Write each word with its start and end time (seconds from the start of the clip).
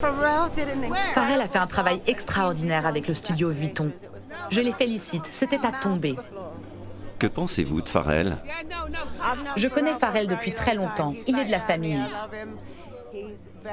Pharrell 0.00 1.40
a 1.40 1.48
fait 1.48 1.58
un 1.58 1.66
travail 1.66 2.00
extraordinaire 2.06 2.86
avec 2.86 3.08
le 3.08 3.14
studio 3.14 3.50
Vuitton. 3.50 3.90
Je 4.48 4.60
les 4.60 4.70
félicite, 4.70 5.28
c'était 5.32 5.66
à 5.66 5.72
tomber. 5.72 6.14
Que 7.18 7.26
pensez-vous 7.26 7.80
de 7.80 7.88
Pharrell 7.88 8.38
Je 9.56 9.66
connais 9.66 9.94
Pharrell 9.94 10.28
depuis 10.28 10.52
très 10.52 10.76
longtemps. 10.76 11.14
Il 11.26 11.36
est 11.36 11.46
de 11.46 11.50
la 11.50 11.58
famille. 11.58 12.00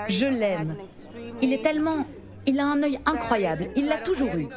Je 0.08 0.26
l'aime. 0.26 0.76
Il 1.44 1.54
est 1.54 1.62
tellement... 1.62 2.08
Il 2.48 2.60
a 2.60 2.66
un 2.66 2.82
œil 2.82 3.00
incroyable. 3.06 3.68
Il 3.76 3.88
l'a 3.88 3.98
toujours 3.98 4.34
eu. 4.34 4.48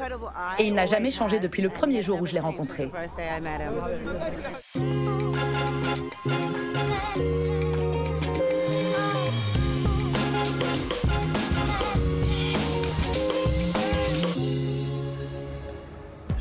Et 0.58 0.64
il 0.68 0.72
n'a 0.72 0.86
jamais 0.86 1.10
changé 1.10 1.38
depuis 1.38 1.60
le 1.60 1.68
premier 1.68 2.00
jour 2.00 2.18
où 2.22 2.24
je 2.24 2.32
l'ai 2.32 2.40
rencontré. 2.40 2.90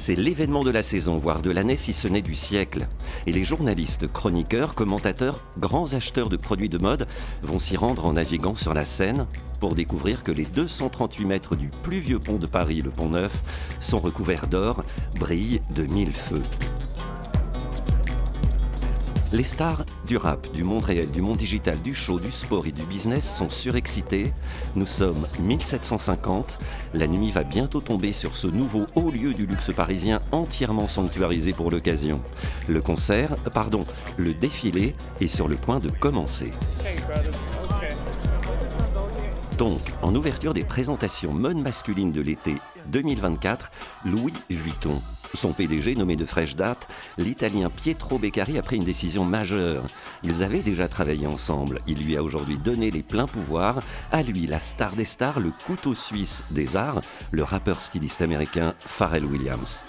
C'est 0.07 0.15
l'événement 0.15 0.63
de 0.63 0.71
la 0.71 0.83
saison, 0.83 1.17
voire 1.17 1.41
de 1.41 1.51
l'année 1.51 1.75
si 1.75 1.91
ce 1.91 2.07
n'est 2.07 2.21
du 2.21 2.33
siècle. 2.33 2.87
Et 3.25 3.33
les 3.33 3.43
journalistes, 3.43 4.07
chroniqueurs, 4.07 4.73
commentateurs, 4.73 5.43
grands 5.59 5.95
acheteurs 5.95 6.29
de 6.29 6.37
produits 6.37 6.69
de 6.69 6.77
mode 6.77 7.09
vont 7.43 7.59
s'y 7.59 7.75
rendre 7.75 8.05
en 8.05 8.13
naviguant 8.13 8.55
sur 8.55 8.73
la 8.73 8.85
Seine 8.85 9.27
pour 9.59 9.75
découvrir 9.75 10.23
que 10.23 10.31
les 10.31 10.45
238 10.45 11.25
mètres 11.25 11.57
du 11.57 11.71
plus 11.83 11.99
vieux 11.99 12.19
pont 12.19 12.37
de 12.37 12.47
Paris, 12.47 12.81
le 12.81 12.89
pont 12.89 13.09
Neuf, 13.09 13.43
sont 13.81 13.99
recouverts 13.99 14.47
d'or, 14.47 14.85
brillent 15.19 15.59
de 15.75 15.83
mille 15.83 16.13
feux. 16.13 16.43
Les 19.33 19.43
stars 19.43 19.85
du 20.05 20.15
rap, 20.15 20.53
du 20.53 20.63
monde 20.63 20.85
réel, 20.85 21.11
du 21.11 21.21
monde 21.21 21.35
digital, 21.35 21.81
du 21.81 21.93
show, 21.93 22.17
du 22.17 22.31
sport 22.31 22.65
et 22.65 22.71
du 22.71 22.83
business 22.83 23.37
sont 23.37 23.49
surexcités. 23.49 24.31
Nous 24.75 24.85
sommes 24.85 25.27
1750. 25.43 26.59
La 26.93 27.07
nuit 27.07 27.31
va 27.31 27.43
bientôt 27.43 27.81
tomber 27.81 28.13
sur 28.13 28.37
ce 28.37 28.47
nouveau 28.47 28.85
haut 28.95 29.11
lieu 29.11 29.33
du 29.33 29.45
luxe 29.45 29.73
parisien 29.73 30.21
entièrement 30.31 30.87
sanctuarisé 30.87 31.51
pour 31.51 31.71
l'occasion. 31.71 32.21
Le 32.69 32.81
concert, 32.81 33.35
pardon, 33.53 33.85
le 34.17 34.33
défilé 34.33 34.95
est 35.19 35.27
sur 35.27 35.49
le 35.49 35.57
point 35.57 35.81
de 35.81 35.89
commencer. 35.89 36.53
Donc, 39.57 39.81
en 40.03 40.13
ouverture 40.13 40.53
des 40.53 40.63
présentations 40.63 41.33
mode 41.33 41.57
masculine 41.57 42.11
de 42.11 42.21
l'été 42.21 42.57
2024, 42.89 43.71
Louis 44.05 44.33
Vuitton. 44.51 45.01
Son 45.33 45.51
PDG, 45.51 45.95
nommé 45.95 46.15
de 46.15 46.27
fraîche 46.27 46.55
date, 46.55 46.87
l'italien 47.17 47.71
Pietro 47.71 48.19
Beccari 48.19 48.59
a 48.59 48.61
pris 48.61 48.75
une 48.75 48.83
décision 48.83 49.25
majeure. 49.25 49.83
Ils 50.21 50.43
avaient 50.43 50.61
déjà 50.61 50.87
travaillé 50.87 51.25
ensemble. 51.25 51.79
Il 51.87 52.05
lui 52.05 52.15
a 52.15 52.21
aujourd'hui 52.21 52.59
donné 52.59 52.91
les 52.91 53.01
pleins 53.01 53.25
pouvoirs. 53.25 53.81
À 54.11 54.21
lui, 54.21 54.45
la 54.45 54.59
star 54.59 54.91
des 54.91 55.05
stars, 55.05 55.39
le 55.39 55.51
couteau 55.65 55.95
suisse 55.95 56.43
des 56.51 56.75
arts, 56.75 57.01
le 57.31 57.41
rappeur 57.41 57.81
styliste 57.81 58.21
américain 58.21 58.75
Pharrell 58.79 59.25
Williams. 59.25 59.81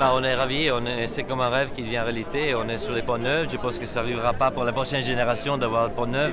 Bah, 0.00 0.10
on 0.14 0.24
est 0.24 0.34
ravis, 0.34 0.70
c'est 1.06 1.22
comme 1.22 1.40
un 1.40 1.50
rêve 1.50 1.72
qui 1.72 1.82
devient 1.82 2.00
réalité. 2.00 2.54
On 2.56 2.68
est 2.68 2.78
sur 2.78 2.92
les 2.92 3.02
ponts 3.02 3.18
neufs. 3.18 3.48
Je 3.50 3.58
pense 3.58 3.78
que 3.78 3.86
ça 3.86 4.00
n'arrivera 4.00 4.32
pas 4.32 4.50
pour 4.50 4.64
la 4.64 4.72
prochaine 4.72 5.04
génération 5.04 5.56
d'avoir 5.56 5.86
le 5.86 5.92
pont 5.92 6.06
neuf. 6.06 6.32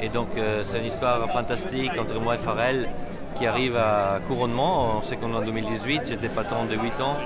Et 0.00 0.08
donc 0.08 0.28
euh, 0.36 0.62
c'est 0.64 0.78
une 0.78 0.86
histoire 0.86 1.28
fantastique 1.30 1.92
entre 1.98 2.20
moi 2.20 2.36
et 2.36 2.38
Pharrell 2.38 2.88
qui 3.36 3.46
arrive 3.46 3.76
à 3.76 4.20
couronnement. 4.26 4.98
On 4.98 5.02
sait 5.02 5.16
qu'on 5.16 5.32
est 5.32 5.36
en 5.36 5.44
2018, 5.44 6.02
j'étais 6.06 6.28
patron 6.28 6.64
de 6.64 6.74
8 6.74 6.78
ans. 7.00 7.16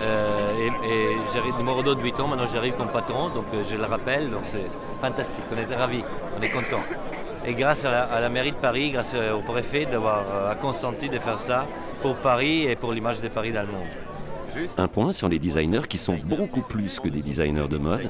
Euh, 0.00 0.68
et, 0.84 1.16
j'arrive 1.32 1.54
2 1.84 1.94
de 1.94 2.02
8 2.02 2.20
ans, 2.20 2.28
maintenant 2.28 2.46
j'arrive 2.52 2.74
comme 2.74 2.88
patron, 2.88 3.28
donc 3.28 3.44
euh, 3.54 3.62
je 3.70 3.76
le 3.76 3.84
rappelle, 3.84 4.28
donc 4.30 4.40
c'est 4.42 4.66
fantastique, 5.00 5.44
on 5.52 5.56
était 5.56 5.76
ravis, 5.76 6.02
on 6.36 6.42
est 6.42 6.50
content. 6.50 6.82
Et 7.46 7.54
grâce 7.54 7.84
à 7.84 8.20
la, 8.20 8.28
mairie 8.28 8.50
de 8.50 8.56
Paris, 8.56 8.90
grâce 8.90 9.14
au 9.14 9.40
préfet 9.40 9.84
d'avoir 9.84 10.24
consenti 10.60 11.10
de 11.10 11.18
faire 11.18 11.38
ça 11.38 11.66
pour 12.00 12.16
Paris 12.16 12.66
et 12.66 12.74
pour 12.74 12.92
l'image 12.92 13.20
de 13.20 13.28
Paris 13.28 13.52
dans 13.52 13.60
le 13.60 13.68
monde. 13.68 13.86
Un 14.78 14.88
point 14.88 15.12
sur 15.12 15.28
les 15.28 15.38
designers 15.38 15.86
qui 15.88 15.98
sont 15.98 16.16
beaucoup 16.24 16.62
plus 16.62 17.00
que 17.00 17.08
des 17.08 17.20
designers 17.20 17.68
de 17.68 17.76
mode. 17.76 18.08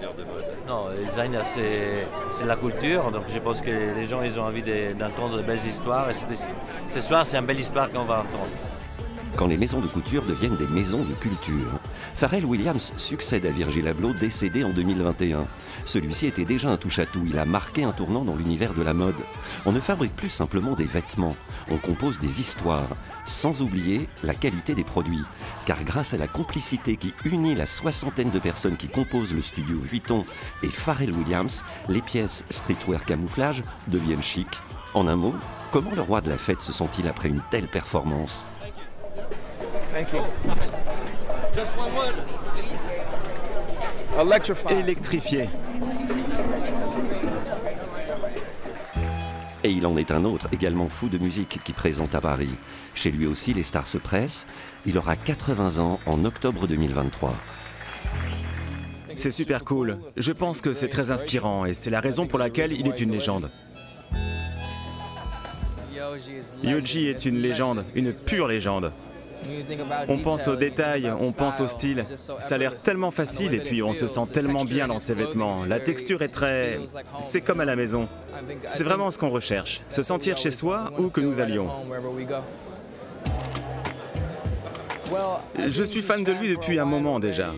Non, 0.66 0.88
le 0.88 1.04
design, 1.04 1.38
c'est 1.44 2.06
la 2.46 2.56
culture. 2.56 3.10
Donc 3.10 3.24
je 3.28 3.38
pense 3.38 3.60
que 3.60 3.70
les 3.70 4.06
gens 4.06 4.22
ils 4.22 4.38
ont 4.38 4.44
envie 4.44 4.62
d'entendre 4.98 5.36
de, 5.36 5.42
belles 5.42 5.64
histoires. 5.66 6.08
Et 6.10 6.14
ce 6.14 7.00
soir, 7.00 7.26
c'est 7.26 7.36
une 7.36 7.46
belle 7.46 7.60
histoire 7.60 7.90
qu'on 7.90 8.04
va 8.04 8.20
entendre 8.20 8.48
quand 9.36 9.46
les 9.46 9.58
maisons 9.58 9.80
de 9.80 9.86
couture 9.86 10.24
deviennent 10.24 10.56
des 10.56 10.68
maisons 10.68 11.04
de 11.04 11.14
culture. 11.14 11.78
Pharrell 12.14 12.44
Williams 12.44 12.92
succède 12.96 13.46
à 13.46 13.50
Virgil 13.50 13.88
Abloh, 13.88 14.12
décédé 14.12 14.64
en 14.64 14.70
2021. 14.70 15.46
Celui-ci 15.86 16.26
était 16.26 16.44
déjà 16.44 16.70
un 16.70 16.76
touche-à-tout, 16.76 17.22
il 17.26 17.38
a 17.38 17.44
marqué 17.44 17.84
un 17.84 17.92
tournant 17.92 18.24
dans 18.24 18.36
l'univers 18.36 18.74
de 18.74 18.82
la 18.82 18.94
mode. 18.94 19.14
On 19.66 19.72
ne 19.72 19.80
fabrique 19.80 20.14
plus 20.14 20.30
simplement 20.30 20.74
des 20.74 20.84
vêtements, 20.84 21.36
on 21.70 21.78
compose 21.78 22.18
des 22.20 22.40
histoires, 22.40 22.96
sans 23.24 23.62
oublier 23.62 24.08
la 24.22 24.34
qualité 24.34 24.74
des 24.74 24.84
produits. 24.84 25.24
Car 25.66 25.82
grâce 25.84 26.14
à 26.14 26.18
la 26.18 26.28
complicité 26.28 26.96
qui 26.96 27.14
unit 27.24 27.54
la 27.54 27.66
soixantaine 27.66 28.30
de 28.30 28.38
personnes 28.38 28.76
qui 28.76 28.88
composent 28.88 29.34
le 29.34 29.42
studio 29.42 29.78
Vuitton 29.78 30.24
et 30.62 30.68
Pharrell 30.68 31.12
Williams, 31.12 31.64
les 31.88 32.02
pièces 32.02 32.44
streetwear 32.50 33.04
camouflage 33.04 33.62
deviennent 33.88 34.22
chic. 34.22 34.48
En 34.94 35.08
un 35.08 35.16
mot, 35.16 35.34
comment 35.72 35.90
le 35.94 36.02
roi 36.02 36.20
de 36.20 36.28
la 36.28 36.38
fête 36.38 36.62
se 36.62 36.72
sent-il 36.72 37.08
après 37.08 37.28
une 37.28 37.42
telle 37.50 37.66
performance? 37.66 38.46
Électrifié. 44.70 45.48
Et 49.62 49.70
il 49.70 49.86
en 49.86 49.96
est 49.96 50.10
un 50.10 50.24
autre, 50.24 50.48
également 50.52 50.88
fou 50.88 51.08
de 51.08 51.18
musique, 51.18 51.60
qui 51.64 51.72
présente 51.72 52.14
à 52.14 52.20
Paris. 52.20 52.50
Chez 52.94 53.12
lui 53.12 53.26
aussi, 53.26 53.54
les 53.54 53.62
stars 53.62 53.86
se 53.86 53.98
pressent. 53.98 54.46
Il 54.84 54.98
aura 54.98 55.14
80 55.14 55.78
ans 55.78 56.00
en 56.06 56.24
octobre 56.24 56.66
2023. 56.66 57.32
C'est 59.14 59.30
super 59.30 59.64
cool. 59.64 59.98
Je 60.16 60.32
pense 60.32 60.60
que 60.60 60.72
c'est 60.72 60.88
très 60.88 61.12
inspirant 61.12 61.66
et 61.66 61.72
c'est 61.72 61.90
la 61.90 62.00
raison 62.00 62.26
pour 62.26 62.40
laquelle 62.40 62.72
il 62.72 62.88
est 62.88 63.00
une 63.00 63.12
légende. 63.12 63.48
Yoji 66.62 67.06
est 67.06 67.24
une 67.24 67.38
légende, 67.38 67.84
une 67.94 68.12
pure 68.12 68.48
légende. 68.48 68.92
On 70.08 70.18
pense 70.18 70.48
aux 70.48 70.56
détails, 70.56 71.12
on 71.18 71.32
pense 71.32 71.60
au 71.60 71.66
style. 71.66 72.04
Ça 72.38 72.54
a 72.54 72.58
l'air 72.58 72.76
tellement 72.76 73.10
facile 73.10 73.54
et 73.54 73.60
puis 73.60 73.82
on 73.82 73.94
se 73.94 74.06
sent 74.06 74.26
tellement 74.32 74.64
bien 74.64 74.88
dans 74.88 74.98
ses 74.98 75.14
vêtements. 75.14 75.64
La 75.66 75.80
texture 75.80 76.22
est 76.22 76.28
très... 76.28 76.78
C'est 77.18 77.40
comme 77.40 77.60
à 77.60 77.64
la 77.64 77.76
maison. 77.76 78.08
C'est 78.68 78.84
vraiment 78.84 79.10
ce 79.10 79.18
qu'on 79.18 79.30
recherche, 79.30 79.82
se 79.88 80.02
sentir 80.02 80.36
chez 80.36 80.50
soi 80.50 80.84
où 80.98 81.08
que 81.10 81.20
nous 81.20 81.40
allions. 81.40 81.70
Je 85.66 85.82
suis 85.84 86.02
fan 86.02 86.24
de 86.24 86.32
lui 86.32 86.48
depuis 86.48 86.78
un 86.78 86.84
moment 86.84 87.20
déjà. 87.20 87.52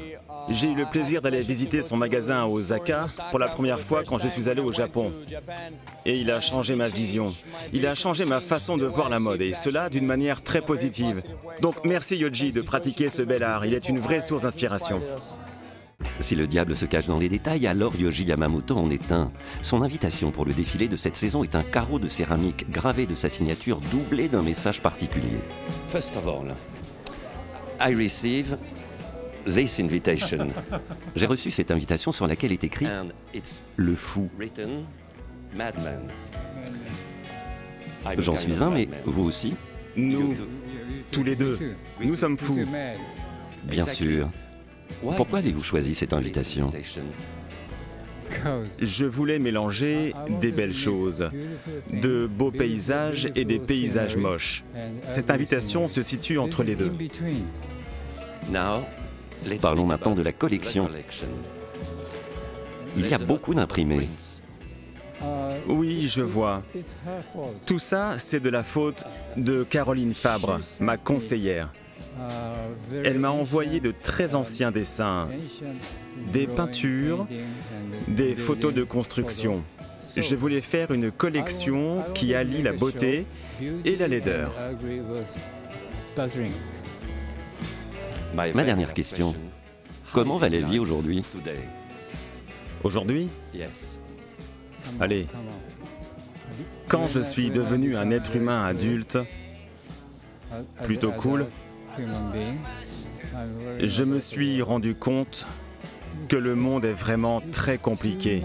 J'ai 0.49 0.71
eu 0.71 0.75
le 0.75 0.87
plaisir 0.87 1.21
d'aller 1.23 1.41
visiter 1.41 1.83
son 1.83 1.97
magasin 1.97 2.43
à 2.43 2.47
Osaka 2.47 3.07
pour 3.31 3.39
la 3.39 3.49
première 3.49 3.81
fois 3.81 4.03
quand 4.07 4.19
je 4.19 4.29
suis 4.29 4.49
allé 4.49 4.61
au 4.61 4.71
Japon. 4.71 5.13
Et 6.05 6.19
il 6.19 6.31
a 6.31 6.41
changé 6.41 6.77
ma 6.77 6.89
vision. 6.89 7.35
Il 7.73 7.87
a 7.87 7.95
changé 7.95 8.25
ma 8.25 8.41
façon 8.41 8.77
de 8.77 8.87
voir 8.87 9.09
la 9.09 9.19
mode 9.19 9.43
et 9.43 9.53
cela 9.53 9.89
d'une 9.89 10.07
manière 10.07 10.43
très 10.43 10.63
positive. 10.63 11.23
Donc 11.61 11.85
merci 11.85 12.17
Yoji 12.17 12.53
de 12.53 12.63
pratiquer 12.63 13.09
ce 13.09 13.23
bel 13.23 13.43
art. 13.43 13.67
Il 13.67 13.75
est 13.75 13.89
une 13.89 13.99
vraie 13.99 14.21
source 14.21 14.45
d'inspiration. 14.45 15.01
Si 16.21 16.37
le 16.37 16.47
diable 16.47 16.77
se 16.77 16.87
cache 16.87 17.07
dans 17.07 17.19
les 17.19 17.29
détails, 17.29 17.67
alors 17.67 17.97
Yoji 17.97 18.25
Yamamoto 18.25 18.77
en 18.77 18.91
est 18.91 19.11
un. 19.11 19.33
Son 19.63 19.83
invitation 19.83 20.31
pour 20.31 20.45
le 20.45 20.53
défilé 20.53 20.89
de 20.89 20.97
cette 20.97 21.17
saison 21.17 21.43
est 21.43 21.57
un 21.57 21.63
carreau 21.63 21.99
de 21.99 22.09
céramique 22.09 22.71
gravé 22.71 23.07
de 23.07 23.15
sa 23.15 23.29
signature 23.29 23.81
doublé 23.81 24.29
d'un 24.29 24.43
message 24.43 24.81
particulier. 24.81 25.41
First 25.89 26.17
of 26.17 26.29
all, 26.29 26.55
I 27.81 27.95
receive 27.95 28.57
this 29.47 29.81
invitation. 29.81 30.49
J'ai 31.17 31.27
reçu 31.27 31.51
cette 31.51 31.71
invitation 31.71 32.13
sur 32.13 32.27
laquelle 32.27 32.53
est 32.53 32.65
écrit 32.65 32.87
Le 33.77 33.95
fou. 33.95 34.29
J'en 38.19 38.37
suis 38.37 38.63
un, 38.63 38.71
mais 38.71 38.89
vous 39.05 39.25
aussi 39.25 39.55
Nous, 39.97 40.35
tous 41.11 41.25
les 41.25 41.37
deux, 41.37 41.59
nous 42.01 42.17
sommes 42.17 42.39
fous. 42.39 42.61
Bien 43.65 43.87
sûr. 43.87 44.29
Pourquoi 45.17 45.39
avez-vous 45.41 45.63
choisi 45.63 45.95
cette 45.95 46.13
invitation 46.13 46.71
je 48.81 49.07
voulais 49.07 49.39
mélanger 49.39 50.13
des 50.41 50.53
belles 50.53 50.75
choses, 50.75 51.31
de 51.93 52.27
beaux 52.27 52.51
paysages 52.51 53.29
et 53.35 53.45
des 53.45 53.59
paysages 53.59 54.17
moches. 54.17 54.65
Cette 55.07 55.31
invitation 55.31 55.89
se 55.89 56.03
situe 56.03 56.39
entre 56.39 56.63
les 56.63 56.77
deux. 56.77 56.93
Parlons 59.61 59.87
maintenant 59.87 60.15
de 60.15 60.23
la 60.23 60.33
collection. 60.33 60.89
Il 62.97 63.09
y 63.09 63.15
a 63.15 63.19
beaucoup 63.19 63.55
d'imprimés. 63.55 64.09
Oui, 65.67 66.09
je 66.09 66.23
vois. 66.23 66.63
Tout 67.67 67.79
ça, 67.79 68.19
c'est 68.19 68.41
de 68.41 68.51
la 68.51 68.63
faute 68.63 69.05
de 69.37 69.65
Caroline 69.65 70.15
Fabre, 70.15 70.61
ma 70.81 70.97
conseillère. 70.97 71.73
Elle 73.05 73.19
m'a 73.19 73.31
envoyé 73.31 73.81
de 73.81 73.93
très 74.03 74.35
anciens 74.35 74.71
dessins, 74.71 75.29
des 76.33 76.47
peintures, 76.47 77.27
des 78.09 78.35
photos 78.35 78.73
de 78.73 78.85
construction. 78.85 79.63
Je 80.17 80.35
voulais 80.35 80.61
faire 80.61 80.93
une 80.93 81.11
collection 81.11 82.05
qui 82.15 82.35
allie 82.35 82.63
la 82.63 82.73
beauté 82.73 83.27
et 83.85 83.97
la 83.97 84.09
laideur. 84.09 84.53
Ma 88.37 88.65
dernière 88.65 88.93
question. 88.93 89.35
Comment 90.13 90.37
va 90.37 90.49
la 90.49 90.61
vie 90.61 90.79
aujourd'hui 90.79 91.25
Aujourd'hui? 92.85 93.29
Allez, 95.01 95.27
quand 96.87 97.07
je 97.09 97.21
suis 97.21 97.51
devenu 97.51 97.97
un 97.97 98.11
être 98.11 98.37
humain 98.37 98.65
adulte, 98.65 99.19
plutôt 100.83 101.13
cool, 101.13 101.47
je 103.81 104.05
me 104.05 104.19
suis 104.19 104.61
rendu 104.63 104.95
compte 104.95 105.47
que 106.29 106.37
le 106.37 106.55
monde 106.55 106.85
est 106.85 106.93
vraiment 106.93 107.43
très 107.53 107.79
compliqué. 107.79 108.43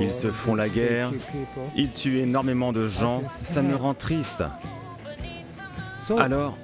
Ils 0.00 0.12
se 0.12 0.32
font 0.32 0.56
la 0.56 0.68
guerre, 0.68 1.12
ils 1.76 1.92
tuent 1.92 2.18
énormément 2.18 2.72
de 2.72 2.88
gens, 2.88 3.22
ça 3.30 3.62
me 3.62 3.76
rend 3.76 3.94
triste. 3.94 4.42
Alors, 6.18 6.58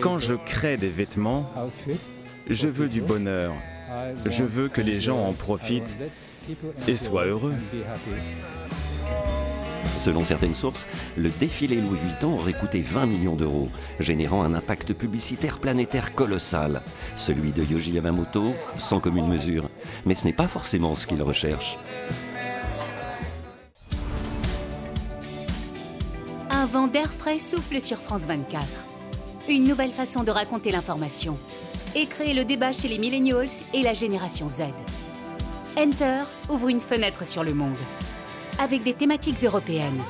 quand 0.00 0.18
je 0.18 0.34
crée 0.34 0.76
des 0.76 0.88
vêtements, 0.88 1.50
je 2.48 2.68
veux 2.68 2.88
du 2.88 3.00
bonheur. 3.00 3.54
Je 4.26 4.44
veux 4.44 4.68
que 4.68 4.80
les 4.80 5.00
gens 5.00 5.24
en 5.24 5.32
profitent 5.32 5.98
et 6.86 6.96
soient 6.96 7.26
heureux. 7.26 7.54
Selon 9.98 10.24
certaines 10.24 10.54
sources, 10.54 10.86
le 11.16 11.30
défilé 11.30 11.76
Louis 11.76 11.98
Vuitton 12.02 12.34
aurait 12.38 12.52
coûté 12.52 12.82
20 12.82 13.06
millions 13.06 13.36
d'euros, 13.36 13.68
générant 14.00 14.42
un 14.42 14.52
impact 14.52 14.92
publicitaire 14.92 15.60
planétaire 15.60 16.14
colossal. 16.14 16.82
Celui 17.16 17.52
de 17.52 17.62
Yoji 17.62 17.92
Yamamoto, 17.92 18.54
sans 18.76 18.98
commune 18.98 19.28
mesure. 19.28 19.68
Mais 20.04 20.14
ce 20.14 20.24
n'est 20.24 20.32
pas 20.32 20.48
forcément 20.48 20.96
ce 20.96 21.06
qu'il 21.06 21.22
recherche. 21.22 21.78
Un 26.64 26.66
vent 26.66 26.86
d'air 26.86 27.12
frais 27.12 27.38
souffle 27.38 27.78
sur 27.78 27.98
France 27.98 28.22
24. 28.22 28.64
Une 29.50 29.64
nouvelle 29.64 29.92
façon 29.92 30.22
de 30.22 30.30
raconter 30.30 30.70
l'information 30.70 31.36
et 31.94 32.06
créer 32.06 32.32
le 32.32 32.46
débat 32.46 32.72
chez 32.72 32.88
les 32.88 32.96
millennials 32.96 33.50
et 33.74 33.82
la 33.82 33.92
génération 33.92 34.48
Z. 34.48 34.62
Enter 35.76 36.22
ouvre 36.48 36.68
une 36.68 36.80
fenêtre 36.80 37.26
sur 37.26 37.44
le 37.44 37.52
monde 37.52 37.76
avec 38.58 38.82
des 38.82 38.94
thématiques 38.94 39.44
européennes. 39.44 40.02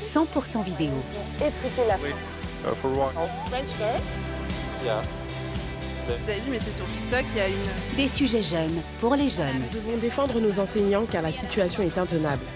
100% 0.00 0.64
vidéo. 0.64 0.94
Étriquer 1.36 1.86
la 1.86 1.98
French 1.98 3.68
girl 4.82 5.02
Vous 6.06 6.30
avez 6.30 6.40
vu, 6.40 6.50
mais 6.50 6.60
c'est 6.60 6.76
sur 6.76 6.86
TikTok, 6.86 7.24
il 7.34 7.38
y 7.38 7.40
a 7.42 7.48
une... 7.48 7.96
Des 7.96 8.08
sujets 8.08 8.42
jeunes 8.42 8.80
pour 9.00 9.16
les 9.16 9.28
jeunes. 9.28 9.60
Nous 9.70 9.80
devons 9.80 9.98
défendre 9.98 10.40
nos 10.40 10.58
enseignants 10.58 11.04
car 11.04 11.20
la 11.20 11.30
situation 11.30 11.82
est 11.82 11.98
intenable. 11.98 12.46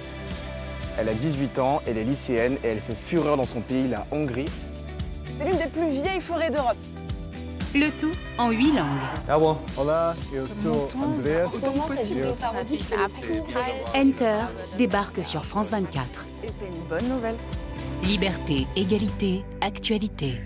Elle 1.00 1.08
a 1.08 1.14
18 1.14 1.58
ans, 1.60 1.80
elle 1.86 1.96
est 1.96 2.02
lycéenne 2.04 2.56
et 2.64 2.68
elle 2.68 2.80
fait 2.80 2.96
fureur 2.96 3.36
dans 3.36 3.46
son 3.46 3.60
pays, 3.60 3.86
la 3.88 4.04
Hongrie. 4.10 4.46
C'est 5.38 5.44
l'une 5.44 5.56
des 5.56 5.66
plus 5.66 5.88
vieilles 5.90 6.20
forêts 6.20 6.50
d'Europe. 6.50 6.76
Le 7.72 7.88
tout 7.90 8.10
en 8.36 8.50
8 8.50 8.72
langues. 8.72 8.88
Ah 9.28 9.38
bon? 9.38 9.56
Hola, 9.76 10.16
yo 10.34 10.46
soy 10.62 10.72
Andreas. 11.00 11.60
Enter 13.94 14.40
débarque 14.76 15.24
sur 15.24 15.44
France 15.44 15.70
24. 15.70 16.04
Et 16.42 16.46
c'est 16.58 16.66
une 16.66 16.88
bonne 16.88 17.08
nouvelle. 17.08 17.36
Liberté, 18.02 18.66
égalité, 18.74 19.44
actualité. 19.60 20.40